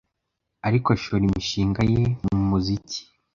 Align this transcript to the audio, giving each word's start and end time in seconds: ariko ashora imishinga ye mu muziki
ariko 0.67 0.87
ashora 0.95 1.23
imishinga 1.29 1.81
ye 1.93 2.01
mu 2.25 2.37
muziki 2.49 2.99